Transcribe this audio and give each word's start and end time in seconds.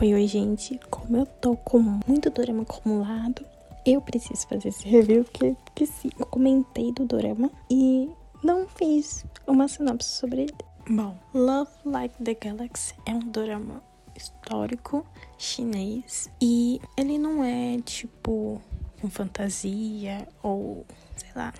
Oi, 0.00 0.12
oi, 0.12 0.26
gente. 0.26 0.78
Como 0.90 1.16
eu 1.16 1.24
tô 1.24 1.56
com 1.56 1.78
muito 1.78 2.28
dorama 2.28 2.62
acumulado, 2.62 3.46
eu 3.86 4.00
preciso 4.00 4.46
fazer 4.48 4.68
esse 4.68 4.88
review 4.88 5.24
porque, 5.24 5.56
porque 5.64 5.86
sim, 5.86 6.10
eu 6.18 6.26
comentei 6.26 6.92
do 6.92 7.04
dorama 7.04 7.48
e 7.70 8.10
não 8.42 8.66
fiz 8.66 9.24
uma 9.46 9.68
sinopse 9.68 10.08
sobre 10.08 10.42
ele. 10.42 10.54
Bom, 10.88 11.16
Love 11.32 11.70
Like 11.84 12.22
the 12.22 12.34
Galaxy 12.34 12.94
é 13.06 13.12
um 13.12 13.20
dorama 13.20 13.82
histórico 14.16 15.06
chinês 15.38 16.28
e 16.42 16.80
ele 16.96 17.16
não 17.16 17.44
é 17.44 17.78
tipo 17.82 18.60
com 19.00 19.08
fantasia 19.08 20.26
ou 20.42 20.84
sei 21.16 21.30
lá 21.36 21.54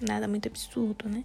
nada 0.00 0.28
muito 0.28 0.48
absurdo, 0.48 1.08
né? 1.08 1.24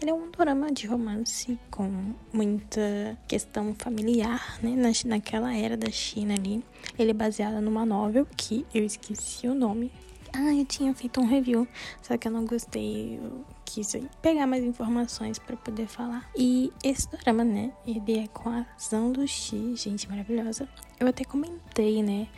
Ele 0.00 0.10
é 0.10 0.14
um 0.14 0.30
drama 0.30 0.70
de 0.72 0.86
romance 0.86 1.58
com 1.70 2.14
muita 2.32 3.18
questão 3.26 3.74
familiar, 3.74 4.58
né? 4.62 4.70
Na, 4.76 4.90
naquela 5.06 5.54
era 5.54 5.76
da 5.76 5.90
China 5.90 6.34
ali. 6.34 6.64
Ele 6.98 7.10
é 7.10 7.14
baseado 7.14 7.60
numa 7.60 7.84
novel 7.84 8.26
que 8.36 8.66
eu 8.74 8.84
esqueci 8.84 9.46
o 9.46 9.54
nome. 9.54 9.92
Ah, 10.32 10.54
eu 10.54 10.64
tinha 10.64 10.94
feito 10.94 11.20
um 11.20 11.26
review, 11.26 11.66
só 12.02 12.16
que 12.16 12.28
eu 12.28 12.32
não 12.32 12.44
gostei. 12.44 13.18
Eu 13.18 13.44
quis 13.64 13.96
pegar 14.22 14.46
mais 14.46 14.62
informações 14.62 15.38
para 15.38 15.56
poder 15.56 15.86
falar. 15.86 16.28
E 16.36 16.72
esse 16.84 17.08
drama, 17.10 17.44
né? 17.44 17.72
Ele 17.86 18.20
é 18.20 18.26
com 18.28 18.48
a 18.48 18.64
Zhang 18.78 19.18
Luxi, 19.18 19.74
gente 19.76 20.08
maravilhosa. 20.08 20.68
Eu 20.98 21.08
até 21.08 21.24
comentei, 21.24 22.02
né? 22.02 22.28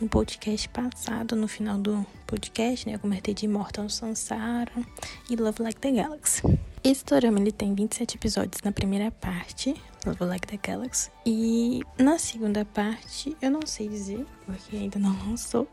No 0.00 0.08
podcast 0.08 0.68
passado, 0.70 1.36
no 1.36 1.46
final 1.46 1.78
do 1.78 2.04
podcast, 2.26 2.88
né, 2.88 2.94
eu 2.94 2.98
comentei 2.98 3.34
de 3.34 3.44
Immortal 3.44 3.88
Sansara 3.90 4.72
e 5.28 5.36
Love 5.36 5.62
Like 5.62 5.78
the 5.80 5.92
Galaxy. 5.92 6.42
Esse 6.82 7.04
dorama 7.04 7.38
ele 7.38 7.52
tem 7.52 7.74
27 7.74 8.16
episódios 8.16 8.62
na 8.62 8.72
primeira 8.72 9.10
parte, 9.10 9.74
Love 10.06 10.24
Like 10.24 10.46
the 10.46 10.56
Galaxy, 10.56 11.10
e 11.26 11.82
na 11.98 12.18
segunda 12.18 12.64
parte, 12.64 13.36
eu 13.42 13.50
não 13.50 13.66
sei 13.66 13.88
dizer, 13.88 14.24
porque 14.46 14.76
ainda 14.76 14.98
não 14.98 15.14
lançou, 15.26 15.68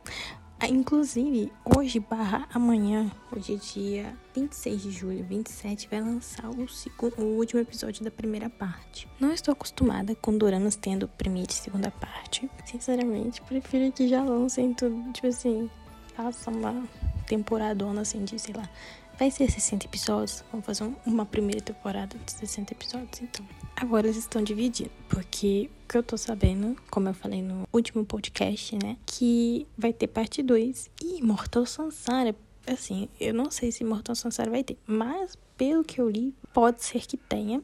inclusive, 0.65 1.51
hoje 1.63 1.99
barra 1.99 2.47
amanhã, 2.51 3.11
hoje 3.31 3.53
é 3.53 3.57
dia 3.57 4.17
26 4.33 4.81
de 4.81 4.91
julho, 4.91 5.23
27, 5.23 5.87
vai 5.87 6.01
lançar 6.01 6.49
o, 6.49 6.67
segundo, 6.67 7.19
o 7.19 7.37
último 7.37 7.61
episódio 7.61 8.03
da 8.03 8.09
primeira 8.09 8.49
parte. 8.49 9.07
Não 9.19 9.31
estou 9.31 9.51
acostumada 9.51 10.15
com 10.15 10.35
doramas 10.35 10.75
tendo 10.75 11.07
primeira 11.07 11.51
e 11.51 11.53
segunda 11.53 11.91
parte. 11.91 12.49
Sinceramente, 12.65 13.41
prefiro 13.43 13.91
que 13.91 14.07
já 14.07 14.23
lancem 14.23 14.73
tudo, 14.73 15.11
tipo 15.13 15.27
assim, 15.27 15.69
faça 16.15 16.49
uma 16.49 16.83
temporadona 17.27 18.01
assim 18.01 18.23
de, 18.23 18.39
sei 18.39 18.55
lá, 18.55 18.67
vai 19.17 19.31
ser 19.31 19.49
60 19.49 19.85
episódios. 19.85 20.43
Vamos 20.51 20.65
fazer 20.65 20.89
uma 21.05 21.25
primeira 21.25 21.61
temporada 21.61 22.17
de 22.25 22.31
60 22.31 22.73
episódios, 22.73 23.21
então. 23.21 23.45
Agora 23.75 24.07
eles 24.07 24.17
estão 24.17 24.43
dividindo, 24.43 24.89
porque 25.07 25.69
o 25.83 25.87
que 25.87 25.97
eu 25.97 26.03
tô 26.03 26.17
sabendo, 26.17 26.75
como 26.89 27.09
eu 27.09 27.13
falei 27.13 27.41
no 27.41 27.67
último 27.71 28.03
podcast, 28.05 28.75
né, 28.81 28.97
que 29.05 29.67
vai 29.77 29.93
ter 29.93 30.07
parte 30.07 30.41
2 30.41 30.89
e 31.03 31.21
Mortal 31.21 31.65
Sansara, 31.65 32.35
assim, 32.65 33.07
eu 33.19 33.33
não 33.33 33.51
sei 33.51 33.71
se 33.71 33.83
Mortal 33.83 34.15
Sansara 34.15 34.49
vai 34.49 34.63
ter, 34.63 34.77
mas 34.87 35.37
pelo 35.55 35.83
que 35.83 36.01
eu 36.01 36.09
li, 36.09 36.33
pode 36.53 36.83
ser 36.83 37.05
que 37.05 37.17
tenha. 37.17 37.61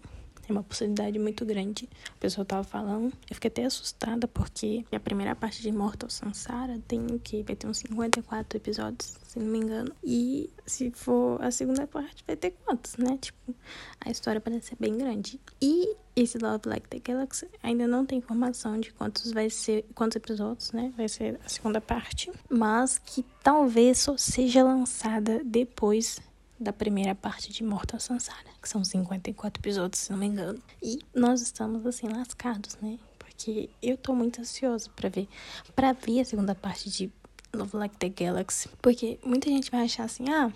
É 0.47 0.51
uma 0.51 0.63
possibilidade 0.63 1.17
muito 1.17 1.45
grande. 1.45 1.89
A 2.09 2.19
pessoa 2.19 2.43
tava 2.43 2.63
falando. 2.63 3.13
Eu 3.29 3.35
fiquei 3.35 3.49
até 3.49 3.65
assustada 3.65 4.27
porque 4.27 4.83
a 4.91 4.99
primeira 4.99 5.35
parte 5.35 5.61
de 5.61 5.71
Mortal 5.71 6.09
Sansara 6.09 6.79
tem 6.87 7.05
o 7.07 7.19
que? 7.19 7.43
Vai 7.43 7.55
ter 7.55 7.67
uns 7.67 7.77
54 7.77 8.57
episódios, 8.57 9.17
se 9.23 9.39
não 9.39 9.47
me 9.47 9.59
engano. 9.59 9.93
E 10.03 10.49
se 10.65 10.91
for 10.91 11.41
a 11.41 11.49
segunda 11.49 11.87
parte, 11.87 12.23
vai 12.27 12.35
ter 12.35 12.51
quantos, 12.65 12.97
né? 12.97 13.17
Tipo, 13.19 13.55
a 14.01 14.11
história 14.11 14.41
parece 14.41 14.67
ser 14.67 14.77
bem 14.79 14.97
grande. 14.97 15.39
E 15.61 15.95
esse 16.15 16.37
Love 16.37 16.67
Like 16.67 16.87
the 16.89 16.99
Galaxy 16.99 17.47
ainda 17.61 17.87
não 17.87 18.05
tem 18.05 18.19
informação 18.19 18.79
de 18.79 18.91
quantos 18.91 19.31
vai 19.31 19.49
ser, 19.49 19.85
quantos 19.95 20.15
episódios, 20.17 20.71
né? 20.71 20.93
Vai 20.95 21.07
ser 21.07 21.39
a 21.43 21.49
segunda 21.49 21.79
parte, 21.79 22.31
mas 22.49 22.99
que 22.99 23.25
talvez 23.41 23.99
só 23.99 24.17
seja 24.17 24.63
lançada 24.63 25.41
depois 25.43 26.19
da 26.63 26.73
primeira 26.73 27.13
parte 27.13 27.51
de 27.51 27.63
Mortal 27.63 27.99
Sansara, 27.99 28.49
que 28.61 28.69
são 28.69 28.83
54 28.83 29.59
episódios, 29.59 30.03
se 30.03 30.11
não 30.11 30.17
me 30.17 30.25
engano. 30.25 30.59
E 30.81 30.99
nós 31.13 31.41
estamos 31.41 31.85
assim 31.85 32.07
lascados, 32.07 32.77
né? 32.81 32.97
Porque 33.19 33.69
eu 33.81 33.97
tô 33.97 34.15
muito 34.15 34.41
ansioso 34.41 34.89
para 34.91 35.09
ver 35.09 35.27
para 35.75 35.91
ver 35.91 36.21
a 36.21 36.25
segunda 36.25 36.55
parte 36.55 36.89
de 36.89 37.11
Love 37.53 37.75
Like 37.77 37.97
the 37.97 38.09
Galaxy, 38.09 38.69
porque 38.81 39.19
muita 39.23 39.49
gente 39.49 39.69
vai 39.69 39.83
achar 39.83 40.05
assim: 40.05 40.29
"Ah, 40.29 40.51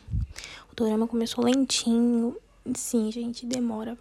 o 0.72 0.76
drama 0.76 1.08
começou 1.08 1.44
lentinho". 1.44 2.36
Sim, 2.76 3.12
gente, 3.12 3.46
demora. 3.46 3.98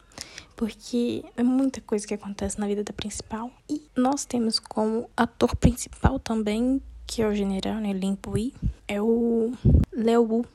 Porque 0.57 1.25
é 1.37 1.43
muita 1.43 1.81
coisa 1.81 2.07
que 2.07 2.15
acontece 2.15 2.59
na 2.59 2.67
vida 2.67 2.83
da 2.83 2.93
principal. 2.93 3.51
E 3.69 3.83
nós 3.95 4.25
temos 4.25 4.59
como 4.59 5.09
ator 5.17 5.55
principal 5.55 6.19
também, 6.19 6.83
que 7.07 7.23
é 7.23 7.29
o 7.29 7.35
general, 7.35 7.77
né, 7.77 7.93
Lin 7.93 8.17
Pui, 8.17 8.55
é 8.89 9.01
o 9.01 9.53
Leo 9.93 10.23
Wu, 10.23 10.47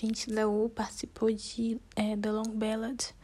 Gente, 0.00 0.30
Leo 0.30 0.70
participou 0.74 1.30
de 1.30 1.78
é, 1.94 2.16
The 2.16 2.32
Long 2.32 2.54
Ballad 2.54 3.14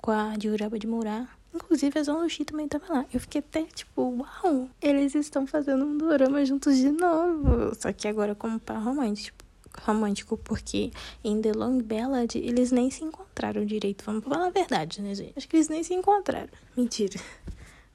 com 0.00 0.12
a 0.12 0.38
Juraba 0.40 0.78
de 0.78 0.86
Murá. 0.86 1.28
Inclusive, 1.52 1.98
a 1.98 2.04
Zona 2.04 2.22
Luxi 2.22 2.44
também 2.44 2.68
tava 2.68 2.84
lá. 2.88 3.06
Eu 3.12 3.18
fiquei 3.18 3.40
até 3.40 3.64
tipo, 3.64 4.00
uau, 4.00 4.70
eles 4.80 5.16
estão 5.16 5.44
fazendo 5.44 5.84
um 5.84 5.98
dorama 5.98 6.44
juntos 6.44 6.76
de 6.76 6.88
novo. 6.88 7.74
Só 7.74 7.92
que 7.92 8.06
agora 8.06 8.36
como 8.36 8.60
par 8.60 8.80
romântico. 8.80 9.38
Romântico, 9.82 10.36
porque 10.36 10.92
em 11.24 11.42
The 11.42 11.52
Long 11.52 11.82
Ballad 11.82 12.36
eles 12.36 12.70
nem 12.70 12.92
se 12.92 13.02
encontraram 13.02 13.66
direito. 13.66 14.04
Vamos 14.04 14.22
falar 14.22 14.46
a 14.46 14.50
verdade, 14.50 15.02
né, 15.02 15.12
gente? 15.16 15.32
Acho 15.36 15.48
que 15.48 15.56
eles 15.56 15.68
nem 15.68 15.82
se 15.82 15.94
encontraram. 15.94 16.50
Mentira. 16.76 17.18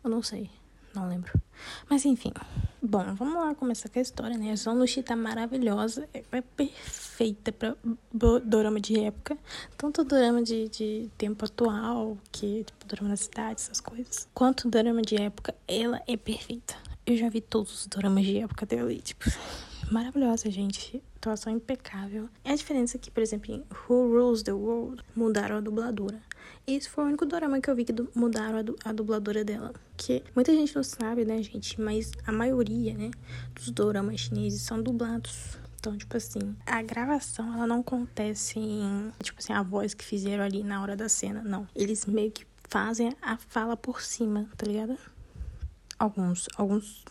Eu 0.03 0.09
não 0.09 0.22
sei. 0.22 0.50
Não 0.96 1.08
lembro. 1.10 1.32
Mas 1.90 2.06
enfim. 2.06 2.32
Bom, 2.82 3.16
vamos 3.16 3.36
lá 3.36 3.56
começar 3.56 3.90
com 3.90 4.00
a 4.00 4.02
história, 4.02 4.38
né? 4.38 4.52
A 4.52 4.56
Zonushi 4.56 5.02
tá 5.02 5.16
maravilhosa, 5.16 6.08
é, 6.14 6.24
é 6.32 6.42
perfeita 6.42 7.52
pra 7.52 7.76
dorama 8.44 8.80
de 8.80 9.00
época. 9.00 9.38
Tanto 9.76 10.04
dorama 10.04 10.44
de, 10.44 10.70
de 10.70 11.10
tempo 11.18 11.44
atual, 11.46 12.18
que 12.32 12.64
tipo 12.64 12.86
dorama 12.86 13.10
na 13.10 13.18
cidade, 13.18 13.62
essas 13.62 13.82
coisas, 13.82 14.28
quanto 14.34 14.70
dorama 14.70 15.02
de 15.02 15.16
época, 15.16 15.56
ela 15.68 16.02
é 16.08 16.16
perfeita. 16.16 16.76
Eu 17.06 17.18
já 17.18 17.30
vi 17.30 17.42
todos 17.42 17.82
os 17.82 17.88
doramas 17.88 18.24
de 18.24 18.38
época 18.40 18.66
dela 18.66 18.92
e, 18.92 19.00
tipo, 19.00 19.26
maravilhosa, 19.91 20.50
gente. 20.50 21.01
Atuação 21.18 21.53
impecável. 21.53 22.29
É 22.44 22.51
a 22.51 22.56
diferença 22.56 22.97
que, 22.97 23.09
por 23.09 23.22
exemplo, 23.22 23.53
em 23.53 23.63
Who 23.88 24.09
Rules 24.09 24.44
the 24.44 24.51
World 24.51 25.03
mudaram 25.16 25.57
a 25.57 25.62
dubladora. 25.62 26.22
Esse 26.68 26.90
foi 26.90 27.03
o 27.03 27.07
único 27.07 27.25
dorama 27.25 27.62
que 27.62 27.69
eu 27.69 27.75
vi 27.75 27.85
que 27.85 27.94
mudaram 28.16 28.57
a, 28.57 28.62
du 28.62 28.75
a 28.84 28.91
dubladora 28.91 29.44
dela. 29.44 29.73
Que 29.96 30.23
muita 30.35 30.51
gente 30.51 30.75
não 30.75 30.84
sabe, 30.84 31.23
né, 31.23 31.41
gente? 31.41 31.79
Mas 31.79 32.12
a 32.25 32.31
maioria, 32.31 32.94
né, 32.94 33.12
dos 33.53 33.69
doramas 33.69 34.19
chineses 34.19 34.62
são 34.62 34.81
dublados. 34.81 35.57
Então, 35.79 35.96
tipo 35.96 36.17
assim, 36.17 36.56
a 36.66 36.81
gravação, 36.81 37.53
ela 37.53 37.67
não 37.67 37.81
acontece 37.81 38.57
em, 38.57 39.12
tipo 39.22 39.40
assim, 39.40 39.53
a 39.53 39.62
voz 39.62 39.94
que 39.94 40.03
fizeram 40.03 40.44
ali 40.44 40.63
na 40.63 40.81
hora 40.81 40.96
da 40.96 41.07
cena, 41.07 41.44
não. 41.44 41.67
Eles 41.75 42.07
meio 42.07 42.31
que 42.31 42.46
fazem 42.67 43.16
a 43.22 43.38
fala 43.38 43.78
por 43.78 44.02
cima, 44.02 44.50
tá 44.57 44.66
ligado? 44.66 44.97
Alguns, 46.00 46.47
alguns 46.57 47.06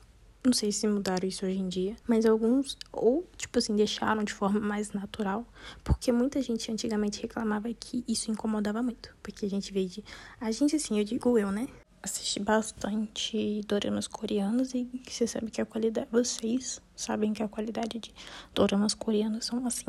não 0.45 0.53
sei 0.53 0.71
se 0.71 0.87
mudaram 0.87 1.27
isso 1.27 1.47
hoje 1.47 1.59
em 1.59 1.69
dia, 1.69 1.97
mas 2.07 2.27
alguns, 2.27 2.77
ou, 2.93 3.27
tipo 3.37 3.59
assim, 3.59 3.75
deixaram 3.75 4.23
de 4.23 4.33
forma 4.33 4.61
mais 4.61 4.93
natural, 4.93 5.47
porque 5.83 6.13
muita 6.13 6.43
gente 6.43 6.71
antigamente 6.71 7.23
reclamava 7.23 7.73
que 7.73 8.05
isso 8.07 8.31
incomodava 8.31 8.83
muito. 8.83 9.17
Porque 9.23 9.47
a 9.47 9.49
gente 9.49 9.73
veio 9.73 9.89
de. 9.89 10.05
A 10.39 10.51
gente, 10.51 10.77
assim, 10.77 10.99
eu 10.99 11.05
digo 11.05 11.39
eu, 11.39 11.51
né? 11.51 11.67
Assisti 12.03 12.39
bastante 12.39 13.63
doramas 13.67 14.07
coreanos 14.07 14.75
e 14.75 14.87
você 15.09 15.27
sabe 15.27 15.51
que 15.51 15.63
a 15.63 15.65
qualidade. 15.65 16.09
Vocês 16.13 16.83
sabem 16.95 17.33
que 17.33 17.43
a 17.43 17.49
qualidade 17.49 17.99
de 17.99 18.13
doramas 18.55 18.93
coreanos 18.93 19.47
são, 19.47 19.67
assim, 19.67 19.87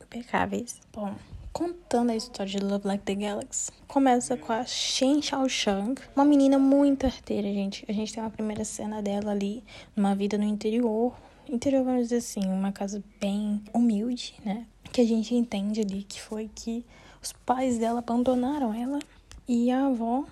impecáveis. 0.00 0.80
Bom, 0.92 1.16
contando 1.52 2.10
a 2.10 2.16
história 2.16 2.50
de 2.50 2.64
Love 2.64 2.86
Like 2.86 3.04
the 3.04 3.14
Galaxy. 3.14 3.70
Começa 3.86 4.36
com 4.36 4.52
a 4.52 4.64
Shen 4.64 5.20
Xiaoshang, 5.20 5.94
uma 6.16 6.24
menina 6.24 6.58
muito 6.58 7.04
arteira, 7.04 7.46
gente. 7.52 7.84
A 7.88 7.92
gente 7.92 8.12
tem 8.12 8.22
uma 8.22 8.30
primeira 8.30 8.64
cena 8.64 9.02
dela 9.02 9.32
ali, 9.32 9.62
numa 9.94 10.14
vida 10.14 10.38
no 10.38 10.44
interior. 10.44 11.14
Interior, 11.48 11.84
vamos 11.84 12.04
dizer 12.04 12.16
assim, 12.16 12.46
uma 12.46 12.72
casa 12.72 13.04
bem 13.20 13.62
humilde, 13.74 14.34
né? 14.44 14.66
Que 14.90 15.02
a 15.02 15.06
gente 15.06 15.34
entende 15.34 15.80
ali 15.80 16.04
que 16.04 16.20
foi 16.20 16.50
que 16.54 16.84
os 17.22 17.32
pais 17.32 17.78
dela 17.78 17.98
abandonaram 17.98 18.72
ela 18.72 18.98
e 19.46 19.70
a 19.70 19.86
avó 19.86 20.24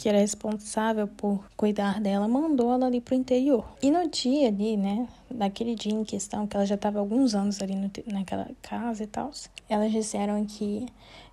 que 0.00 0.08
era 0.08 0.16
responsável 0.16 1.06
por 1.06 1.44
cuidar 1.58 2.00
dela, 2.00 2.26
mandou 2.26 2.72
ela 2.72 2.86
ali 2.86 3.02
pro 3.02 3.14
interior. 3.14 3.66
E 3.82 3.90
no 3.90 4.08
dia 4.08 4.48
ali, 4.48 4.74
né, 4.74 5.06
naquele 5.30 5.74
dia 5.74 5.92
em 5.92 6.02
questão, 6.04 6.46
que 6.46 6.56
ela 6.56 6.64
já 6.64 6.74
estava 6.74 6.98
alguns 6.98 7.34
anos 7.34 7.60
ali 7.60 7.74
no, 7.74 7.90
naquela 8.06 8.48
casa 8.62 9.04
e 9.04 9.06
tal, 9.06 9.30
elas 9.68 9.92
disseram 9.92 10.42
que 10.46 10.86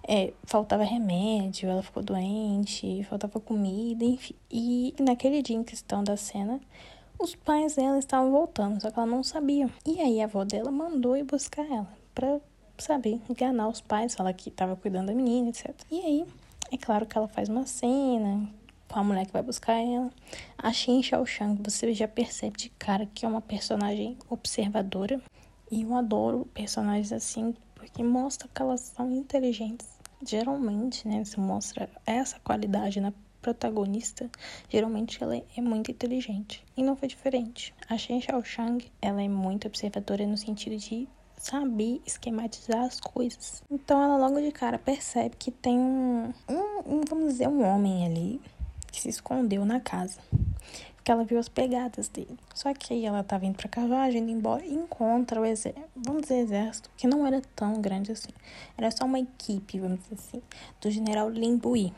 é, 0.06 0.34
faltava 0.44 0.84
remédio, 0.84 1.70
ela 1.70 1.82
ficou 1.82 2.04
doente, 2.04 3.06
faltava 3.06 3.40
comida, 3.40 4.04
enfim. 4.04 4.36
E 4.52 4.94
naquele 5.00 5.42
dia 5.42 5.56
em 5.56 5.64
questão 5.64 6.04
da 6.04 6.18
cena, 6.18 6.60
os 7.18 7.36
pais 7.36 7.76
dela 7.76 7.98
estavam 7.98 8.32
voltando, 8.32 8.82
só 8.82 8.92
que 8.92 9.00
ela 9.00 9.08
não 9.08 9.24
sabia. 9.24 9.70
E 9.86 10.02
aí 10.02 10.20
a 10.20 10.26
avó 10.26 10.44
dela 10.44 10.72
mandou 10.72 11.16
ir 11.16 11.24
buscar 11.24 11.66
ela 11.66 11.88
pra 12.14 12.38
saber 12.78 13.22
enganar 13.30 13.70
os 13.70 13.80
pais, 13.80 14.14
falar 14.14 14.34
que 14.34 14.50
estava 14.50 14.76
cuidando 14.76 15.08
da 15.08 15.14
menina, 15.14 15.52
etc. 15.52 15.74
E 15.90 16.02
aí, 16.02 16.26
é 16.72 16.78
claro 16.78 17.06
que 17.06 17.18
ela 17.18 17.28
faz 17.28 17.50
uma 17.50 17.66
cena 17.66 18.50
com 18.88 19.00
a 19.00 19.04
mulher 19.04 19.26
que 19.26 19.34
vai 19.34 19.42
buscar 19.42 19.74
ela. 19.74 20.10
A 20.58 20.72
Shin 20.72 21.04
Xiaoshang, 21.04 21.62
você 21.64 21.94
já 21.94 22.08
percebe 22.08 22.58
de 22.58 22.70
cara 22.70 23.06
que 23.14 23.26
é 23.26 23.30
uma 23.30 23.42
personagem 23.42 24.18
observadora. 24.30 25.22
E 25.70 25.82
eu 25.82 25.96
adoro 25.96 26.48
personagens 26.54 27.12
assim, 27.12 27.54
porque 27.76 28.02
mostra 28.02 28.48
que 28.54 28.62
elas 28.62 28.82
são 28.82 29.12
inteligentes. 29.12 29.88
Geralmente, 30.26 31.08
né, 31.08 31.24
se 31.26 31.40
mostra 31.40 31.90
essa 32.06 32.40
qualidade 32.40 33.00
na 33.00 33.14
protagonista, 33.42 34.30
geralmente 34.70 35.22
ela 35.22 35.38
é 35.38 35.62
muito 35.62 35.92
inteligente. 35.92 36.64
E 36.76 36.82
não 36.82 36.96
foi 36.96 37.08
diferente. 37.08 37.74
A 37.90 37.98
Shen 37.98 38.22
Xiaoshang, 38.22 38.92
ela 39.02 39.22
é 39.22 39.28
muito 39.28 39.68
observadora 39.68 40.26
no 40.26 40.38
sentido 40.38 40.78
de 40.78 41.08
saber 41.38 42.02
esquematizar 42.06 42.84
as 42.84 43.00
coisas. 43.00 43.64
Então 43.70 44.02
ela 44.02 44.18
logo 44.18 44.42
de 44.42 44.52
cara 44.52 44.78
percebe 44.78 45.36
que 45.38 45.52
tem 45.52 45.80
um, 45.80 46.34
um, 46.50 47.02
vamos 47.08 47.34
dizer, 47.34 47.48
um 47.48 47.64
homem 47.64 48.06
ali 48.06 48.42
que 48.92 49.02
se 49.02 49.10
escondeu 49.10 49.64
na 49.64 49.80
casa. 49.80 50.20
Que 51.04 51.12
ela 51.12 51.24
viu 51.24 51.40
as 51.40 51.48
pegadas 51.48 52.10
dele. 52.10 52.38
Só 52.54 52.74
que 52.74 52.94
aí 52.94 53.06
ela 53.06 53.24
tá 53.24 53.38
vindo 53.38 53.56
pra 53.56 53.70
carruagem, 53.70 54.22
indo 54.22 54.32
embora, 54.32 54.66
e 54.66 54.74
encontra 54.74 55.40
o 55.40 55.46
exército, 55.46 55.88
vamos 55.96 56.24
dizer, 56.24 56.40
exército, 56.40 56.90
que 56.98 57.08
não 57.08 57.26
era 57.26 57.42
tão 57.56 57.80
grande 57.80 58.12
assim. 58.12 58.32
Era 58.78 58.92
só 58.92 59.06
uma 59.06 59.20
equipe, 59.20 59.80
vamos 59.80 60.02
dizer 60.02 60.16
assim, 60.16 60.42
do 60.82 60.92
general 60.92 61.30
Lin 61.30 61.56
Bui. 61.56 61.94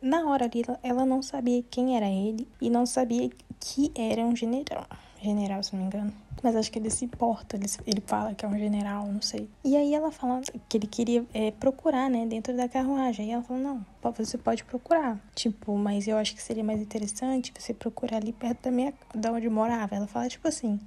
Na 0.00 0.26
hora 0.26 0.44
ali, 0.44 0.64
ela 0.82 1.04
não 1.04 1.20
sabia 1.22 1.62
quem 1.68 1.96
era 1.96 2.08
ele 2.08 2.46
e 2.60 2.70
não 2.70 2.86
sabia 2.86 3.30
que 3.58 3.92
era 3.96 4.22
um 4.22 4.34
general. 4.34 4.86
General, 5.20 5.60
se 5.62 5.74
não 5.74 5.80
me 5.80 5.86
engano. 5.86 6.12
Mas 6.40 6.54
acho 6.54 6.70
que 6.70 6.78
ele 6.78 6.88
se 6.88 7.04
importa, 7.04 7.56
ele, 7.56 7.66
ele 7.84 8.00
fala 8.06 8.32
que 8.32 8.44
é 8.44 8.48
um 8.48 8.56
general, 8.56 9.06
não 9.06 9.20
sei. 9.20 9.48
E 9.64 9.76
aí 9.76 9.92
ela 9.92 10.12
fala 10.12 10.40
que 10.68 10.76
ele 10.76 10.86
queria 10.86 11.26
é, 11.34 11.50
procurar, 11.50 12.08
né, 12.08 12.26
dentro 12.26 12.56
da 12.56 12.68
carruagem. 12.68 13.28
E 13.28 13.32
ela 13.32 13.42
falou, 13.42 13.60
não, 13.60 13.86
você 14.16 14.38
pode 14.38 14.62
procurar. 14.62 15.18
Tipo, 15.34 15.76
mas 15.76 16.06
eu 16.06 16.16
acho 16.16 16.34
que 16.34 16.42
seria 16.42 16.62
mais 16.62 16.80
interessante 16.80 17.52
você 17.58 17.74
procurar 17.74 18.18
ali 18.18 18.32
perto 18.32 18.62
da 18.62 18.70
minha, 18.70 18.94
da 19.12 19.32
onde 19.32 19.46
eu 19.46 19.50
morava. 19.50 19.96
Ela 19.96 20.06
fala, 20.06 20.28
tipo 20.28 20.46
assim. 20.46 20.78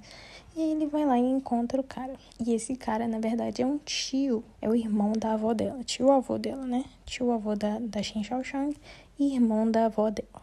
E 0.54 0.60
aí 0.60 0.72
ele 0.72 0.86
vai 0.86 1.04
lá 1.04 1.18
e 1.18 1.22
encontra 1.22 1.80
o 1.80 1.84
cara. 1.84 2.14
E 2.44 2.52
esse 2.52 2.76
cara, 2.76 3.08
na 3.08 3.18
verdade, 3.18 3.62
é 3.62 3.66
um 3.66 3.78
tio. 3.78 4.44
É 4.60 4.68
o 4.68 4.74
irmão 4.74 5.12
da 5.12 5.32
avó 5.32 5.54
dela. 5.54 5.82
Tio 5.84 6.10
avô 6.10 6.38
dela, 6.38 6.66
né? 6.66 6.84
Tio 7.04 7.30
avô 7.32 7.54
da, 7.54 7.78
da 7.78 8.02
Xin 8.02 8.22
e 9.18 9.34
irmão 9.34 9.70
da 9.70 9.86
avó 9.86 10.10
dela 10.10 10.42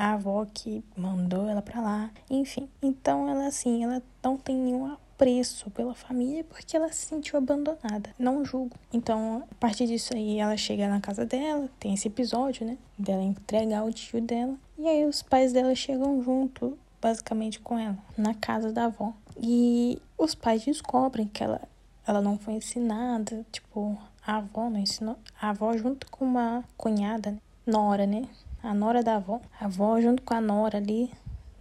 a 0.00 0.14
avó 0.14 0.46
que 0.46 0.82
mandou 0.96 1.46
ela 1.46 1.60
para 1.60 1.78
lá, 1.78 2.10
enfim. 2.30 2.66
Então 2.80 3.28
ela 3.28 3.46
assim, 3.46 3.84
ela 3.84 4.02
não 4.24 4.34
tem 4.34 4.56
nenhum 4.56 4.86
apreço 4.86 5.70
pela 5.70 5.94
família 5.94 6.42
porque 6.44 6.74
ela 6.74 6.90
se 6.90 7.04
sentiu 7.04 7.36
abandonada. 7.36 8.08
Não 8.18 8.42
julgo. 8.42 8.74
Então, 8.90 9.44
a 9.50 9.54
partir 9.56 9.86
disso 9.86 10.14
aí, 10.14 10.38
ela 10.38 10.56
chega 10.56 10.88
na 10.88 11.02
casa 11.02 11.26
dela, 11.26 11.68
tem 11.78 11.92
esse 11.92 12.08
episódio, 12.08 12.66
né? 12.66 12.78
Dela 12.98 13.22
entregar 13.22 13.84
o 13.84 13.92
tio 13.92 14.22
dela. 14.22 14.54
E 14.78 14.88
aí 14.88 15.04
os 15.04 15.20
pais 15.20 15.52
dela 15.52 15.74
chegam 15.74 16.22
junto, 16.22 16.78
basicamente 17.02 17.60
com 17.60 17.78
ela, 17.78 17.98
na 18.16 18.32
casa 18.32 18.72
da 18.72 18.86
avó. 18.86 19.12
E 19.38 20.00
os 20.16 20.34
pais 20.34 20.64
descobrem 20.64 21.26
que 21.26 21.42
ela, 21.42 21.60
ela 22.06 22.20
não 22.20 22.38
foi 22.38 22.54
ensinada, 22.54 23.44
tipo, 23.52 23.98
a 24.26 24.36
avó 24.36 24.70
não 24.70 24.78
ensinou. 24.78 25.16
A 25.40 25.50
avó 25.50 25.76
junto 25.76 26.10
com 26.10 26.24
uma 26.24 26.64
cunhada, 26.76 27.32
né? 27.32 27.38
Nora, 27.66 28.06
né? 28.06 28.28
a 28.62 28.74
nora 28.74 29.02
da 29.02 29.16
avó. 29.16 29.40
A 29.58 29.64
avó, 29.66 30.00
junto 30.00 30.22
com 30.22 30.34
a 30.34 30.40
nora 30.40 30.78
ali, 30.78 31.10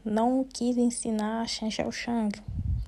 não 0.04 0.44
quis 0.44 0.77
ensinar 0.77 1.42
a 1.42 1.48
Shan 1.48 1.69
Shang. 1.69 2.42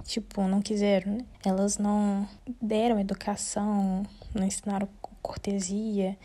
Tipo, 0.04 0.44
não 0.44 0.62
quiseram, 0.62 1.14
né? 1.14 1.26
Elas 1.46 1.78
não 1.78 2.28
deram 2.62 3.00
educação, 3.00 4.04
não 4.34 4.46
ensinaram 4.46 4.88
cortesia, 5.22 6.18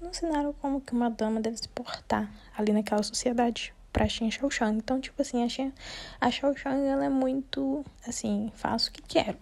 não 0.00 0.10
ensinaram 0.10 0.54
como 0.54 0.80
que 0.80 0.92
uma 0.92 1.10
dama 1.10 1.40
deve 1.40 1.56
se 1.56 1.68
portar 1.68 2.30
ali 2.56 2.72
naquela 2.72 3.02
sociedade 3.02 3.74
pra 3.94 4.08
Shen 4.08 4.28
Shang. 4.28 4.76
Então, 4.76 5.00
tipo 5.00 5.22
assim, 5.22 5.44
a 5.44 5.48
Shen, 5.48 5.72
a 6.20 6.30
Shang, 6.30 6.84
ela 6.84 7.04
é 7.04 7.08
muito, 7.08 7.84
assim, 8.06 8.50
faço 8.56 8.90
o 8.90 8.92
que 8.92 9.00
quero. 9.00 9.38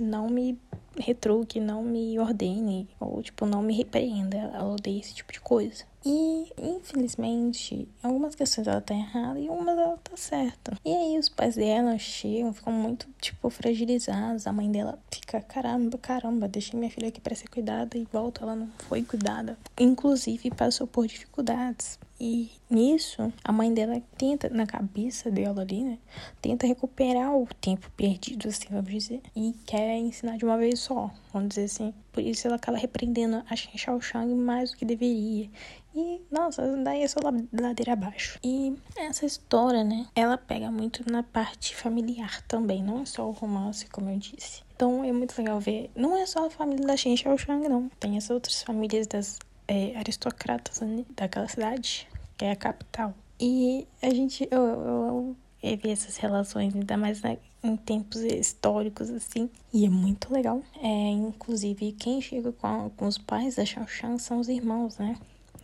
Não 0.00 0.28
me 0.28 0.60
retruque, 0.98 1.58
não 1.58 1.82
me 1.82 2.18
ordene, 2.18 2.86
ou, 3.00 3.22
tipo, 3.22 3.46
não 3.46 3.62
me 3.62 3.74
repreenda. 3.74 4.36
Ela 4.36 4.68
odeia 4.68 5.00
esse 5.00 5.14
tipo 5.14 5.32
de 5.32 5.40
coisa. 5.40 5.84
E, 6.04 6.52
infelizmente, 6.58 7.86
algumas 8.02 8.34
questões 8.34 8.66
ela 8.66 8.80
tá 8.80 8.94
errada 8.94 9.38
e 9.38 9.48
umas 9.48 9.76
ela 9.76 9.98
tá 9.98 10.16
certa. 10.16 10.76
E 10.84 10.94
aí 10.94 11.18
os 11.18 11.28
pais 11.28 11.56
dela 11.56 11.98
chegam, 11.98 12.52
ficam 12.52 12.72
muito, 12.72 13.06
tipo, 13.20 13.50
fragilizados. 13.50 14.46
A 14.46 14.52
mãe 14.52 14.70
dela 14.70 14.98
fica, 15.10 15.40
caramba, 15.40 15.98
caramba, 15.98 16.48
deixei 16.48 16.78
minha 16.78 16.90
filha 16.90 17.08
aqui 17.08 17.20
para 17.20 17.34
ser 17.34 17.48
cuidada 17.48 17.98
e 17.98 18.06
volta, 18.10 18.42
ela 18.42 18.56
não 18.56 18.68
foi 18.88 19.02
cuidada. 19.02 19.58
Inclusive, 19.78 20.50
passou 20.50 20.86
por 20.86 21.06
dificuldades. 21.06 21.98
E 22.22 22.50
nisso, 22.68 23.32
a 23.42 23.50
mãe 23.50 23.72
dela 23.72 24.02
tenta, 24.18 24.50
na 24.50 24.66
cabeça 24.66 25.30
dela 25.30 25.62
ali, 25.62 25.82
né? 25.82 25.98
Tenta 26.42 26.66
recuperar 26.66 27.34
o 27.34 27.48
tempo 27.60 27.90
perdido, 27.96 28.46
assim, 28.46 28.66
vamos 28.70 28.90
dizer. 28.90 29.22
E 29.34 29.54
quer 29.64 29.96
ensinar 29.96 30.36
de 30.36 30.44
uma 30.44 30.58
vez 30.58 30.80
só, 30.80 31.10
vamos 31.32 31.48
dizer 31.50 31.64
assim. 31.64 31.94
Por 32.12 32.22
isso 32.22 32.46
ela 32.46 32.56
acaba 32.56 32.76
repreendendo 32.76 33.42
a 33.48 33.56
Shen 33.56 34.00
Shang 34.00 34.34
mais 34.34 34.70
do 34.70 34.76
que 34.76 34.84
deveria. 34.84 35.50
E, 35.94 36.20
nossa, 36.30 36.76
daí 36.78 37.02
é 37.02 37.08
só 37.08 37.18
ladeira 37.52 37.92
abaixo. 37.92 38.38
E 38.44 38.76
essa 38.96 39.26
história, 39.26 39.82
né? 39.82 40.06
Ela 40.14 40.38
pega 40.38 40.70
muito 40.70 41.10
na 41.10 41.22
parte 41.22 41.74
familiar 41.74 42.42
também, 42.42 42.82
não 42.82 43.02
é 43.02 43.04
só 43.06 43.28
o 43.28 43.32
romance, 43.32 43.88
como 43.88 44.08
eu 44.10 44.18
disse. 44.18 44.62
Então 44.74 45.04
é 45.04 45.12
muito 45.12 45.36
legal 45.36 45.60
ver. 45.60 45.90
Não 45.94 46.16
é 46.16 46.24
só 46.26 46.46
a 46.46 46.50
família 46.50 46.86
da 46.86 46.96
Shen 46.96 47.16
Shang, 47.16 47.68
não. 47.68 47.88
Tem 48.00 48.16
as 48.16 48.30
outras 48.30 48.62
famílias 48.62 49.06
das 49.06 49.38
é, 49.66 49.96
aristocratas 49.96 50.80
né, 50.80 51.04
daquela 51.16 51.48
cidade, 51.48 52.08
que 52.36 52.44
é 52.44 52.52
a 52.52 52.56
capital. 52.56 53.14
E 53.38 53.86
a 54.02 54.10
gente, 54.10 54.46
eu, 54.50 54.62
eu, 54.62 55.06
eu 55.06 55.36
vi 55.62 55.90
essas 55.90 56.16
relações, 56.16 56.74
ainda 56.74 56.96
mais 56.96 57.22
né, 57.22 57.38
em 57.62 57.76
tempos 57.76 58.22
históricos, 58.22 59.10
assim, 59.10 59.50
e 59.72 59.84
é 59.84 59.88
muito 59.88 60.32
legal. 60.32 60.62
É, 60.82 61.10
inclusive, 61.10 61.92
quem 61.92 62.20
chega 62.20 62.52
com, 62.52 62.90
com 62.96 63.06
os 63.06 63.18
pais 63.18 63.56
da 63.56 63.64
Xiao 63.64 63.86
Shan 63.86 64.18
são 64.18 64.40
os 64.40 64.48
irmãos, 64.48 64.98
né? 64.98 65.16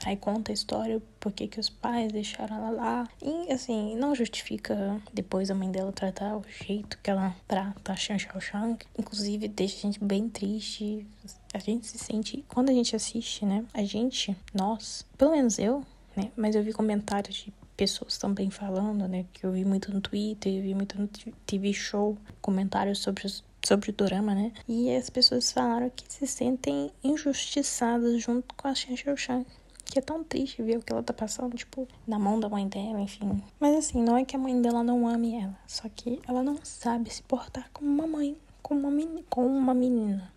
Aí 0.04 0.16
conta 0.16 0.52
a 0.52 0.54
história, 0.54 1.02
porque 1.18 1.48
que 1.48 1.58
os 1.58 1.70
pais 1.70 2.12
deixaram 2.12 2.56
ela 2.56 2.70
lá. 2.70 3.08
E, 3.22 3.50
assim, 3.50 3.96
não 3.96 4.14
justifica 4.14 5.00
depois 5.12 5.50
a 5.50 5.54
mãe 5.54 5.70
dela 5.70 5.90
tratar 5.90 6.36
o 6.36 6.44
jeito 6.48 6.98
que 7.02 7.10
ela 7.10 7.34
trata 7.48 7.92
a 7.92 7.96
Shan 7.96 8.18
Xiao 8.18 8.40
Shang. 8.40 8.78
Inclusive, 8.98 9.48
deixa 9.48 9.78
a 9.78 9.80
gente 9.80 10.04
bem 10.04 10.28
triste. 10.28 11.06
A 11.54 11.58
gente 11.58 11.86
se 11.86 11.98
sente... 11.98 12.44
Quando 12.46 12.68
a 12.68 12.74
gente 12.74 12.94
assiste, 12.94 13.46
né? 13.46 13.64
A 13.72 13.82
gente, 13.84 14.36
nós, 14.52 15.06
pelo 15.16 15.30
menos 15.30 15.58
eu, 15.58 15.82
né? 16.14 16.30
Mas 16.36 16.54
eu 16.54 16.62
vi 16.62 16.72
comentários 16.72 17.34
de 17.36 17.52
pessoas 17.76 18.18
também 18.18 18.50
falando, 18.50 19.06
né? 19.06 19.26
Que 19.32 19.44
eu 19.44 19.52
vi 19.52 19.64
muito 19.64 19.92
no 19.92 20.00
Twitter, 20.00 20.54
eu 20.54 20.62
vi 20.62 20.74
muito 20.74 20.98
no 21.00 21.08
TV 21.46 21.72
Show, 21.72 22.16
comentários 22.40 22.98
sobre 22.98 23.26
sobre 23.64 23.90
o 23.90 23.92
dorama, 23.92 24.32
né? 24.32 24.52
E 24.68 24.94
as 24.94 25.10
pessoas 25.10 25.50
falaram 25.50 25.90
que 25.90 26.04
se 26.08 26.24
sentem 26.26 26.90
injustiçadas 27.02 28.22
junto 28.22 28.54
com 28.54 28.68
a 28.68 28.74
Xiao 28.74 29.16
Shang 29.16 29.44
que 29.86 30.00
é 30.00 30.02
tão 30.02 30.22
triste 30.22 30.62
ver 30.62 30.78
o 30.78 30.82
que 30.82 30.92
ela 30.92 31.02
tá 31.02 31.12
passando, 31.12 31.56
tipo, 31.56 31.86
na 32.06 32.18
mão 32.18 32.38
da 32.38 32.48
mãe 32.48 32.68
dela, 32.68 33.00
enfim. 33.00 33.42
Mas 33.58 33.76
assim, 33.76 34.02
não 34.02 34.16
é 34.16 34.24
que 34.24 34.36
a 34.36 34.38
mãe 34.38 34.60
dela 34.60 34.82
não 34.82 35.08
ame 35.08 35.36
ela, 35.36 35.56
só 35.66 35.88
que 35.88 36.20
ela 36.26 36.42
não 36.42 36.58
sabe 36.62 37.08
se 37.08 37.22
portar 37.22 37.70
como 37.72 37.88
uma 37.88 38.06
mãe, 38.06 38.36
como 38.62 38.88
uma, 38.88 39.22
como 39.30 39.46
uma 39.46 39.72
menina. 39.72 40.30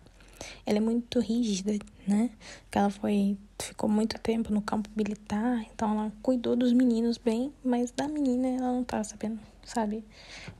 Ela 0.64 0.78
é 0.78 0.80
muito 0.80 1.20
rígida, 1.20 1.72
né? 2.06 2.30
Ela 2.72 2.90
foi 2.90 3.36
ficou 3.58 3.90
muito 3.90 4.18
tempo 4.18 4.52
no 4.52 4.62
campo 4.62 4.88
militar, 4.96 5.66
então 5.74 5.92
ela 5.92 6.12
cuidou 6.22 6.56
dos 6.56 6.72
meninos 6.72 7.18
bem, 7.18 7.52
mas 7.62 7.90
da 7.90 8.08
menina 8.08 8.48
ela 8.48 8.72
não 8.72 8.82
tá 8.82 9.04
sabendo 9.04 9.38
sabe? 9.64 10.04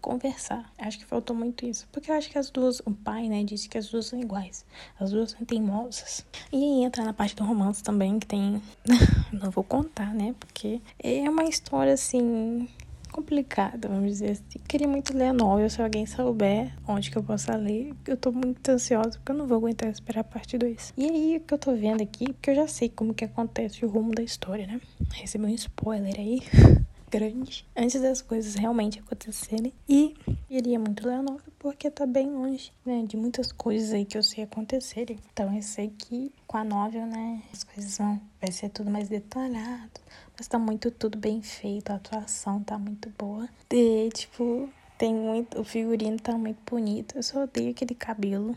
Conversar. 0.00 0.72
Acho 0.78 0.98
que 0.98 1.04
faltou 1.04 1.34
muito 1.34 1.66
isso. 1.66 1.88
Porque 1.90 2.10
eu 2.10 2.14
acho 2.14 2.30
que 2.30 2.38
as 2.38 2.50
duas, 2.50 2.80
o 2.80 2.92
pai, 2.92 3.28
né, 3.28 3.42
disse 3.42 3.68
que 3.68 3.76
as 3.76 3.88
duas 3.88 4.06
são 4.06 4.20
iguais. 4.20 4.64
As 4.98 5.10
duas 5.10 5.32
são 5.32 5.44
teimosas. 5.44 6.24
E 6.52 6.56
aí 6.56 6.84
entra 6.84 7.04
na 7.04 7.12
parte 7.12 7.34
do 7.34 7.44
romance 7.44 7.82
também, 7.82 8.18
que 8.18 8.26
tem. 8.26 8.62
Não 9.32 9.50
vou 9.50 9.64
contar, 9.64 10.14
né? 10.14 10.34
Porque 10.38 10.80
é 11.02 11.28
uma 11.28 11.44
história 11.44 11.92
assim 11.92 12.68
complicada, 13.10 13.88
vamos 13.88 14.10
dizer 14.10 14.30
assim. 14.30 14.58
Queria 14.66 14.88
muito 14.88 15.16
ler 15.16 15.28
a 15.28 15.32
novel, 15.32 15.68
se 15.68 15.82
alguém 15.82 16.06
souber 16.06 16.72
onde 16.86 17.10
que 17.10 17.18
eu 17.18 17.22
possa 17.22 17.56
ler. 17.56 17.94
Eu 18.06 18.16
tô 18.16 18.32
muito 18.32 18.68
ansiosa, 18.68 19.18
porque 19.18 19.32
eu 19.32 19.36
não 19.36 19.46
vou 19.46 19.58
aguentar 19.58 19.90
esperar 19.90 20.20
a 20.20 20.24
parte 20.24 20.56
2. 20.56 20.94
E 20.96 21.04
aí, 21.08 21.36
o 21.36 21.40
que 21.40 21.54
eu 21.54 21.58
tô 21.58 21.74
vendo 21.74 22.02
aqui, 22.02 22.32
porque 22.32 22.50
eu 22.50 22.54
já 22.54 22.66
sei 22.66 22.88
como 22.88 23.14
que 23.14 23.24
acontece 23.24 23.84
o 23.84 23.88
rumo 23.88 24.12
da 24.12 24.22
história, 24.22 24.66
né? 24.66 24.80
Recebi 25.12 25.44
um 25.44 25.54
spoiler 25.54 26.14
aí. 26.18 26.40
grande 27.10 27.66
antes 27.76 28.00
das 28.00 28.22
coisas 28.22 28.54
realmente 28.54 29.00
acontecerem. 29.00 29.74
E 29.88 30.14
iria 30.48 30.78
muito 30.78 31.06
ler 31.06 31.14
a 31.14 31.22
novela 31.22 31.50
porque 31.58 31.90
tá 31.90 32.06
bem 32.06 32.30
longe, 32.30 32.72
né, 32.86 33.04
de 33.06 33.16
muitas 33.16 33.52
coisas 33.52 33.92
aí 33.92 34.04
que 34.04 34.16
eu 34.16 34.22
sei 34.22 34.44
acontecerem. 34.44 35.18
Então 35.32 35.54
eu 35.54 35.62
sei 35.62 35.88
que 35.90 36.32
com 36.46 36.56
a 36.56 36.64
novela, 36.64 37.06
né, 37.06 37.42
as 37.52 37.64
coisas 37.64 37.98
vão 37.98 38.20
vai 38.40 38.52
ser 38.52 38.70
tudo 38.70 38.90
mais 38.90 39.08
detalhado, 39.08 40.00
mas 40.40 40.48
tá 40.48 40.58
muito 40.58 40.90
tudo 40.90 41.18
bem 41.18 41.42
feito, 41.42 41.90
a 41.90 41.96
atuação 41.96 42.62
tá 42.62 42.78
muito 42.78 43.10
boa. 43.10 43.46
E 43.70 44.08
tipo, 44.08 44.70
Tem 44.96 45.14
muito. 45.14 45.60
O 45.60 45.64
figurino 45.64 46.18
tá 46.18 46.32
muito 46.32 46.58
bonito. 46.64 47.14
Eu 47.14 47.22
só 47.22 47.42
odeio 47.42 47.72
aquele 47.72 47.94
cabelo. 47.94 48.56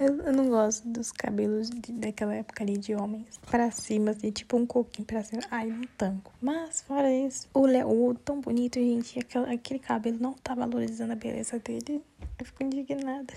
Eu, 0.00 0.20
eu 0.22 0.32
não 0.32 0.48
gosto 0.48 0.88
dos 0.88 1.12
cabelos 1.12 1.70
de, 1.70 1.92
daquela 1.92 2.34
época 2.34 2.64
ali 2.64 2.76
de 2.76 2.92
homens. 2.96 3.38
Pra 3.48 3.70
cima, 3.70 4.10
assim, 4.10 4.32
tipo 4.32 4.56
um 4.56 4.66
coquinho 4.66 5.06
pra 5.06 5.22
cima. 5.22 5.42
Ai, 5.48 5.66
não 5.66 5.84
tanco. 5.96 6.32
Mas, 6.40 6.82
fora 6.82 7.12
isso, 7.12 7.48
o 7.54 7.66
Léo, 7.66 8.14
tão 8.24 8.40
bonito, 8.40 8.80
gente. 8.80 9.20
Aquele, 9.20 9.54
aquele 9.54 9.78
cabelo 9.78 10.18
não 10.20 10.32
tá 10.32 10.56
valorizando 10.56 11.12
a 11.12 11.16
beleza 11.16 11.56
dele. 11.60 12.02
Eu 12.36 12.46
fico 12.46 12.64
indignada. 12.64 13.32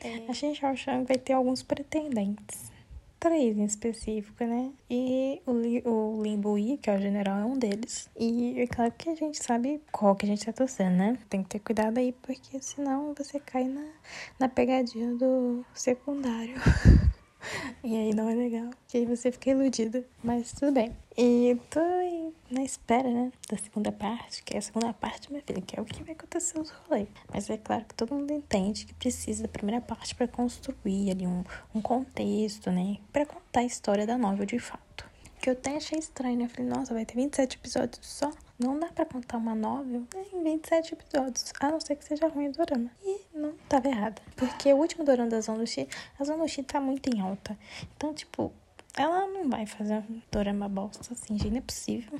É. 0.00 0.28
A 0.28 0.32
Shen 0.32 0.54
Shang 0.54 1.04
vai 1.04 1.18
ter 1.18 1.34
alguns 1.34 1.62
pretendentes 1.62 2.74
três 3.18 3.56
em 3.56 3.64
específico, 3.64 4.44
né? 4.44 4.72
E 4.90 5.40
o, 5.46 5.90
o 5.90 6.22
Limbo 6.22 6.56
Yi, 6.58 6.78
que 6.78 6.90
é 6.90 6.96
o 6.96 7.00
general, 7.00 7.38
é 7.38 7.44
um 7.44 7.58
deles. 7.58 8.08
E 8.18 8.60
é 8.60 8.66
claro 8.66 8.92
que 8.96 9.08
a 9.08 9.14
gente 9.14 9.42
sabe 9.42 9.80
qual 9.90 10.14
que 10.14 10.26
a 10.26 10.28
gente 10.28 10.44
tá 10.44 10.52
torcendo, 10.52 10.96
né? 10.96 11.18
Tem 11.28 11.42
que 11.42 11.48
ter 11.48 11.58
cuidado 11.60 11.98
aí, 11.98 12.12
porque 12.12 12.60
senão 12.60 13.14
você 13.14 13.40
cai 13.40 13.64
na, 13.64 13.86
na 14.38 14.48
pegadinha 14.48 15.14
do 15.14 15.64
secundário. 15.74 16.56
E 17.84 17.96
aí 17.96 18.12
não 18.12 18.28
é 18.28 18.34
legal, 18.34 18.70
que 18.88 18.98
aí 18.98 19.06
você 19.06 19.30
fica 19.30 19.50
iludida. 19.50 20.04
Mas 20.22 20.52
tudo 20.52 20.72
bem. 20.72 20.96
E 21.18 21.58
tô 21.70 21.80
na 22.50 22.62
espera, 22.62 23.08
né? 23.10 23.32
Da 23.48 23.56
segunda 23.56 23.90
parte, 23.90 24.42
que 24.42 24.54
é 24.54 24.58
a 24.58 24.62
segunda 24.62 24.92
parte, 24.92 25.30
minha 25.30 25.42
filha, 25.42 25.62
que 25.62 25.78
é 25.78 25.80
o 25.80 25.84
que 25.86 26.02
vai 26.02 26.12
acontecer 26.12 26.58
nos 26.58 26.68
rolês. 26.68 27.08
Mas 27.32 27.48
é 27.48 27.56
claro 27.56 27.86
que 27.86 27.94
todo 27.94 28.14
mundo 28.14 28.30
entende 28.34 28.84
que 28.84 28.92
precisa 28.92 29.44
da 29.44 29.48
primeira 29.48 29.80
parte 29.80 30.14
para 30.14 30.28
construir 30.28 31.10
ali 31.10 31.26
um, 31.26 31.42
um 31.74 31.80
contexto, 31.80 32.70
né? 32.70 32.98
Para 33.14 33.24
contar 33.24 33.60
a 33.60 33.64
história 33.64 34.06
da 34.06 34.18
novel 34.18 34.44
de 34.44 34.58
fato. 34.58 35.08
Que 35.40 35.48
eu 35.48 35.54
até 35.54 35.76
achei 35.76 35.98
estranho, 35.98 36.36
né? 36.36 36.44
Eu 36.44 36.50
falei, 36.50 36.70
nossa, 36.70 36.92
vai 36.92 37.06
ter 37.06 37.14
27 37.14 37.56
episódios 37.56 38.06
só. 38.06 38.30
Não 38.58 38.78
dá 38.78 38.88
para 38.88 39.06
contar 39.06 39.38
uma 39.38 39.54
novel 39.54 40.06
em 40.34 40.42
27 40.42 40.92
episódios, 40.92 41.50
a 41.58 41.70
não 41.70 41.80
ser 41.80 41.96
que 41.96 42.04
seja 42.04 42.28
ruim 42.28 42.48
o 42.48 42.52
dorama. 42.52 42.90
E 43.02 43.20
não 43.34 43.54
tava 43.70 43.88
errada. 43.88 44.20
Porque 44.36 44.70
o 44.70 44.76
último 44.76 45.02
dorama 45.02 45.30
da 45.30 45.40
Zonushi, 45.40 45.88
a 46.18 46.24
Zonushi 46.24 46.62
tá 46.62 46.78
muito 46.78 47.08
em 47.08 47.22
alta. 47.22 47.58
Então, 47.96 48.12
tipo, 48.12 48.52
ela 48.96 49.26
não 49.26 49.48
vai 49.48 49.66
fazer 49.66 49.98
um 50.10 50.20
dorama 50.32 50.68
bosta 50.68 51.12
assim, 51.12 51.38
gente, 51.38 51.50
não 51.50 51.58
é 51.58 51.60
possível. 51.60 52.18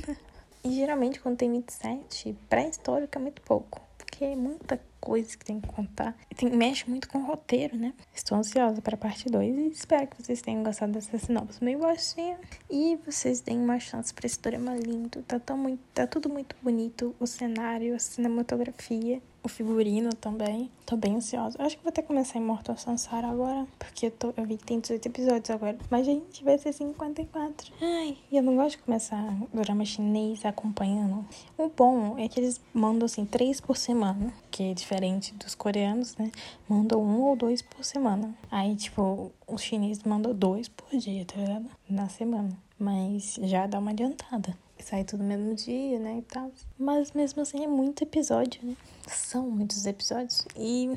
e 0.62 0.70
geralmente 0.74 1.18
quando 1.20 1.38
tem 1.38 1.50
27, 1.50 2.36
pré-histórico 2.48 3.16
é 3.16 3.20
muito 3.20 3.42
pouco. 3.42 3.80
Porque 3.96 4.24
é 4.24 4.36
muita 4.36 4.78
coisas 5.00 5.34
que 5.34 5.44
tem 5.44 5.60
que 5.60 5.68
contar. 5.68 6.14
Tem, 6.36 6.50
mexe 6.50 6.88
muito 6.88 7.08
com 7.08 7.18
o 7.18 7.24
roteiro, 7.24 7.76
né? 7.76 7.94
Estou 8.14 8.36
ansiosa 8.36 8.82
para 8.82 8.94
a 8.94 8.98
parte 8.98 9.30
2 9.30 9.56
e 9.56 9.68
espero 9.68 10.06
que 10.06 10.22
vocês 10.22 10.42
tenham 10.42 10.62
gostado 10.62 10.92
dessa 10.92 11.18
sinopse 11.18 11.64
meio 11.64 11.78
baixinha. 11.78 12.38
E 12.70 12.98
vocês 13.04 13.40
deem 13.40 13.58
uma 13.58 13.80
chance 13.80 14.12
para 14.12 14.26
esse 14.26 14.38
drama 14.40 14.74
lindo. 14.74 15.22
Tá, 15.22 15.40
tão 15.40 15.56
muito, 15.56 15.80
tá 15.94 16.06
tudo 16.06 16.28
muito 16.28 16.54
bonito. 16.62 17.14
O 17.18 17.26
cenário, 17.26 17.94
a 17.94 17.98
cinematografia 17.98 19.22
o 19.42 19.48
figurino 19.48 20.10
também. 20.14 20.70
Tô 20.84 20.96
bem 20.96 21.16
ansiosa. 21.16 21.56
Eu 21.58 21.66
acho 21.66 21.76
que 21.76 21.82
vou 21.82 21.90
até 21.90 22.02
começar 22.02 22.38
em 22.38 22.42
Mortal 22.42 22.76
Sansara 22.76 23.28
agora, 23.28 23.66
porque 23.78 24.06
eu, 24.06 24.10
tô, 24.10 24.34
eu 24.36 24.44
vi 24.44 24.56
que 24.56 24.64
tem 24.64 24.80
18 24.80 25.06
episódios 25.06 25.50
agora. 25.50 25.78
Mas, 25.90 26.06
gente, 26.06 26.42
vai 26.44 26.58
ser 26.58 26.72
54. 26.72 27.72
Ai, 27.80 28.18
e 28.30 28.36
eu 28.36 28.42
não 28.42 28.56
gosto 28.56 28.76
de 28.76 28.82
começar 28.82 29.36
drama 29.52 29.84
chinês 29.84 30.44
acompanhando. 30.44 31.24
O 31.56 31.68
bom 31.68 32.18
é 32.18 32.28
que 32.28 32.40
eles 32.40 32.60
mandam, 32.74 33.06
assim, 33.06 33.24
três 33.24 33.60
por 33.60 33.76
semana, 33.76 34.32
que 34.50 34.64
é 34.64 34.74
diferente 34.74 35.34
dos 35.34 35.54
coreanos, 35.54 36.16
né? 36.16 36.30
Mandam 36.68 37.02
um 37.02 37.22
ou 37.22 37.36
dois 37.36 37.62
por 37.62 37.84
semana. 37.84 38.34
Aí, 38.50 38.74
tipo, 38.76 39.32
os 39.46 39.62
chineses 39.62 40.02
mandam 40.02 40.34
dois 40.34 40.68
por 40.68 40.90
dia, 40.98 41.24
tá 41.24 41.36
ligado? 41.40 41.70
Na 41.88 42.08
semana. 42.08 42.50
Mas 42.78 43.38
já 43.42 43.66
dá 43.66 43.78
uma 43.78 43.90
adiantada 43.90 44.56
sai 44.82 45.04
tudo 45.04 45.22
no 45.22 45.28
mesmo 45.28 45.54
dia, 45.54 45.98
né, 45.98 46.18
e 46.18 46.22
tal. 46.22 46.50
Mas 46.78 47.12
mesmo 47.12 47.42
assim 47.42 47.64
é 47.64 47.68
muito 47.68 48.02
episódio, 48.02 48.60
né? 48.62 48.76
São 49.06 49.50
muitos 49.50 49.86
episódios 49.86 50.46
e 50.56 50.90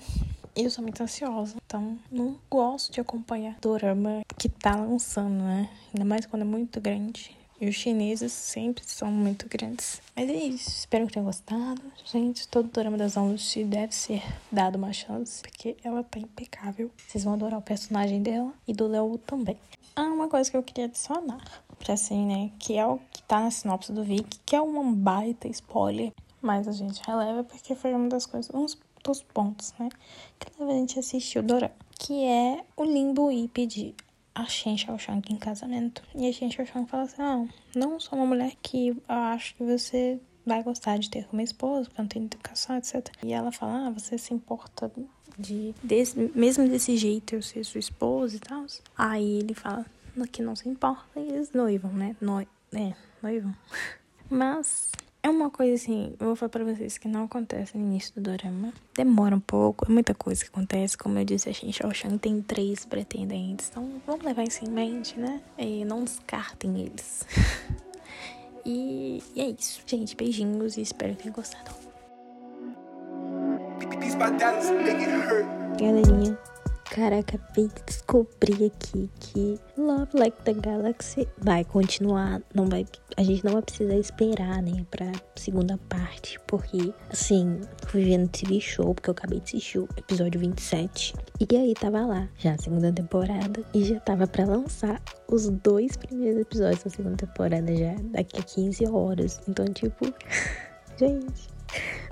eu 0.55 0.69
sou 0.69 0.83
muito 0.83 1.01
ansiosa, 1.01 1.55
então 1.65 1.97
não 2.11 2.37
gosto 2.49 2.91
de 2.91 3.01
acompanhar 3.01 3.57
dorama 3.59 4.21
que 4.37 4.47
tá 4.47 4.75
lançando, 4.75 5.43
né? 5.43 5.69
Ainda 5.93 6.05
mais 6.05 6.25
quando 6.25 6.43
é 6.43 6.45
muito 6.45 6.79
grande. 6.79 7.35
E 7.61 7.69
os 7.69 7.75
chineses 7.75 8.33
sempre 8.33 8.83
são 8.85 9.09
muito 9.09 9.47
grandes. 9.47 10.01
Mas 10.13 10.29
é 10.29 10.33
isso. 10.33 10.69
Espero 10.69 11.07
que 11.07 11.13
tenham 11.13 11.25
gostado. 11.25 11.81
Gente, 12.03 12.45
todo 12.49 12.69
drama 12.69 12.97
das 12.97 13.15
aulas 13.15 13.53
deve 13.65 13.95
ser 13.95 14.21
dado 14.51 14.75
uma 14.75 14.91
chance. 14.91 15.41
Porque 15.41 15.77
ela 15.81 16.03
tá 16.03 16.19
impecável. 16.19 16.91
Vocês 17.07 17.23
vão 17.23 17.33
adorar 17.33 17.57
o 17.57 17.61
personagem 17.61 18.21
dela. 18.21 18.53
E 18.67 18.73
do 18.73 18.85
Léo 18.85 19.17
também. 19.19 19.57
Ah, 19.95 20.07
uma 20.07 20.27
coisa 20.27 20.51
que 20.51 20.57
eu 20.57 20.63
queria 20.63 20.85
adicionar. 20.85 21.62
Assim, 21.89 22.25
né? 22.25 22.51
Que 22.59 22.77
é 22.77 22.85
o 22.85 22.99
que 23.11 23.21
tá 23.23 23.39
na 23.41 23.51
sinopse 23.51 23.91
do 23.91 24.03
Vic. 24.03 24.39
Que 24.45 24.55
é 24.55 24.61
um 24.61 24.93
baita 24.93 25.47
spoiler. 25.47 26.11
Mas 26.41 26.67
a 26.67 26.71
gente 26.71 27.01
releva 27.05 27.43
porque 27.43 27.75
foi 27.75 27.93
uma 27.93 28.09
das 28.09 28.25
coisas. 28.25 28.53
Uns 28.53 28.77
dos 29.03 29.21
pontos, 29.21 29.73
né? 29.77 29.89
Que 30.39 30.47
leva 30.59 30.71
a 30.71 30.75
gente 30.75 30.97
assistir 30.99 31.39
o. 31.39 31.43
Que 31.99 32.25
é 32.25 32.63
o 32.75 32.83
Limbo 32.83 33.31
e 33.31 33.47
pedir 33.47 33.95
a 34.33 34.45
Shen 34.45 34.77
Xiaoshang 34.77 35.21
em 35.29 35.37
casamento. 35.37 36.01
E 36.15 36.27
a 36.27 36.33
Shen 36.33 36.49
Xiaoshang 36.49 36.87
fala 36.87 37.03
assim: 37.03 37.21
ah, 37.21 37.45
não 37.75 37.99
sou 37.99 38.17
uma 38.17 38.25
mulher 38.25 38.53
que 38.61 38.89
eu 38.89 39.01
acho 39.07 39.55
que 39.55 39.63
você 39.63 40.19
vai 40.45 40.63
gostar 40.63 40.97
de 40.97 41.09
ter 41.09 41.25
como 41.27 41.41
esposa, 41.41 41.85
porque 41.85 42.01
não 42.01 42.07
tem 42.07 42.23
educação, 42.23 42.77
etc. 42.77 43.09
E 43.23 43.33
ela 43.33 43.51
fala: 43.51 43.87
ah, 43.87 43.89
você 43.91 44.17
se 44.17 44.33
importa 44.33 44.91
de, 45.37 45.73
desse, 45.83 46.31
mesmo 46.35 46.67
desse 46.67 46.97
jeito 46.97 47.35
eu 47.35 47.41
ser 47.41 47.63
sua 47.63 47.79
esposa 47.79 48.35
e 48.35 48.39
tal. 48.39 48.65
Aí 48.97 49.39
ele 49.39 49.53
fala 49.53 49.85
que 50.31 50.41
não 50.41 50.55
se 50.55 50.69
importa 50.69 51.19
e 51.19 51.29
eles 51.29 51.51
noivam, 51.51 51.91
né? 51.91 52.15
Noi 52.21 52.47
é, 52.73 52.93
noivam. 53.21 53.53
Mas 54.29 54.91
é 55.21 55.29
uma 55.29 55.49
coisa 55.49 55.75
assim, 55.75 56.13
eu 56.19 56.27
vou 56.27 56.35
falar 56.35 56.49
pra 56.49 56.63
vocês 56.65 56.97
que 56.97 57.07
não 57.07 57.23
acontece 57.23 57.77
no 57.77 57.85
início 57.85 58.13
do 58.15 58.21
dorama. 58.21 58.73
Demora 58.93 59.35
um 59.35 59.39
pouco, 59.39 59.85
é 59.85 59.89
muita 59.89 60.13
coisa 60.13 60.43
que 60.43 60.49
acontece. 60.49 60.97
Como 60.97 61.17
eu 61.17 61.23
disse, 61.23 61.49
a 61.49 61.53
Shin 61.53 61.71
Shang 61.71 62.17
tem 62.17 62.41
três 62.41 62.85
pretendentes. 62.85 63.69
Então 63.69 64.01
vamos 64.05 64.25
levar 64.25 64.43
isso 64.43 64.65
em 64.65 64.69
mente, 64.69 65.17
né? 65.17 65.41
E 65.57 65.85
não 65.85 66.03
descartem 66.03 66.81
eles. 66.81 67.25
e, 68.65 69.23
e 69.33 69.41
é 69.41 69.49
isso. 69.49 69.81
Gente, 69.85 70.15
beijinhos 70.15 70.77
e 70.77 70.81
espero 70.81 71.15
que 71.15 71.23
tenham 71.23 71.35
gostado. 71.35 71.71
Galerinha. 75.79 76.52
Cara, 76.93 77.17
acabei 77.17 77.69
de 77.69 77.83
descobrir 77.87 78.65
aqui 78.65 79.09
que 79.19 79.59
Love 79.75 80.11
Like 80.13 80.37
the 80.43 80.53
Galaxy 80.53 81.27
vai 81.39 81.63
continuar. 81.63 82.39
Não 82.53 82.69
vai, 82.69 82.85
a 83.17 83.23
gente 83.23 83.43
não 83.43 83.53
vai 83.53 83.63
precisar 83.63 83.95
esperar, 83.95 84.61
né, 84.61 84.85
pra 84.91 85.11
segunda 85.35 85.75
parte. 85.89 86.39
Porque, 86.45 86.93
assim, 87.09 87.61
fui 87.87 88.03
vendo 88.03 88.29
TV 88.29 88.61
Show, 88.61 88.93
porque 88.93 89.09
eu 89.09 89.13
acabei 89.13 89.39
de 89.39 89.45
assistir 89.45 89.79
o 89.79 89.89
episódio 89.97 90.39
27. 90.39 91.15
E 91.39 91.57
aí 91.57 91.73
tava 91.73 92.05
lá, 92.05 92.29
já 92.37 92.53
a 92.53 92.57
segunda 92.59 92.93
temporada. 92.93 93.63
E 93.73 93.85
já 93.85 93.99
tava 93.99 94.27
pra 94.27 94.45
lançar 94.45 95.01
os 95.27 95.49
dois 95.49 95.97
primeiros 95.97 96.41
episódios 96.41 96.83
da 96.83 96.91
segunda 96.91 97.17
temporada 97.17 97.75
já 97.75 97.95
daqui 98.11 98.39
a 98.39 98.43
15 98.43 98.87
horas. 98.87 99.41
Então, 99.47 99.65
tipo, 99.65 100.13
gente. 100.95 101.53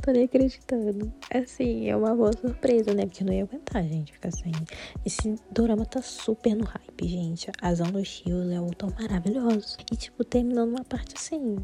Tô 0.01 0.11
nem 0.11 0.23
acreditando. 0.23 1.11
Assim, 1.33 1.89
é 1.89 1.95
uma 1.95 2.15
boa 2.15 2.31
surpresa, 2.33 2.93
né? 2.93 3.05
Porque 3.05 3.23
eu 3.23 3.27
não 3.27 3.33
ia 3.33 3.43
aguentar, 3.43 3.83
gente, 3.83 4.13
ficar 4.13 4.31
sem. 4.31 4.51
Esse 5.05 5.35
dorama 5.51 5.85
tá 5.85 6.01
super 6.01 6.55
no 6.55 6.65
hype, 6.65 7.07
gente. 7.07 7.51
As 7.61 7.81
aulas 7.81 8.23
e 8.25 8.31
o 8.31 8.43
Léo 8.43 8.71
tão 8.75 8.89
maravilhosos. 8.99 9.77
E, 9.91 9.95
tipo, 9.95 10.23
terminando 10.23 10.69
uma 10.69 10.83
parte 10.83 11.15
assim. 11.15 11.57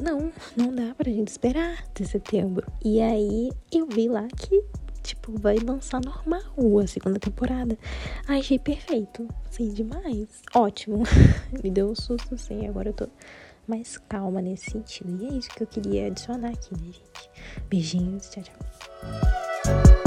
Não, 0.00 0.32
não 0.56 0.74
dá 0.74 0.94
pra 0.94 1.10
gente 1.10 1.28
esperar 1.28 1.84
de 1.94 2.06
setembro. 2.06 2.66
E 2.84 3.00
aí 3.00 3.50
eu 3.72 3.86
vi 3.86 4.08
lá 4.08 4.26
que 4.28 4.62
tipo, 5.02 5.32
vai 5.38 5.56
lançar 5.56 6.00
normal 6.00 6.78
a 6.82 6.86
segunda 6.86 7.18
temporada. 7.18 7.76
Ai, 8.28 8.40
achei 8.40 8.58
perfeito. 8.58 9.26
Sim, 9.50 9.72
demais. 9.72 10.42
Ótimo. 10.54 11.02
Me 11.62 11.70
deu 11.70 11.90
um 11.90 11.94
susto, 11.94 12.36
sim. 12.38 12.66
Agora 12.68 12.90
eu 12.90 12.92
tô 12.92 13.08
mais 13.70 13.96
calma 13.96 14.42
nesse 14.42 14.72
sentido. 14.72 15.22
E 15.22 15.28
é 15.28 15.38
isso 15.38 15.50
que 15.50 15.62
eu 15.62 15.66
queria 15.66 16.08
adicionar 16.08 16.50
aqui, 16.50 16.74
né, 16.74 16.92
gente? 16.92 17.30
Beijinhos, 17.68 18.28
tchau, 18.28 18.42
tchau. 18.42 19.99